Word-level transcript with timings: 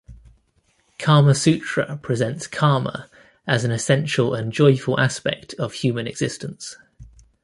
"Kama 0.97 1.35
Sutra" 1.35 1.95
presents 2.01 2.47
kama 2.47 3.07
as 3.45 3.63
an 3.63 3.69
essential 3.69 4.33
and 4.33 4.51
joyful 4.51 4.99
aspect 4.99 5.53
of 5.59 5.73
human 5.73 6.07
existence. 6.07 6.75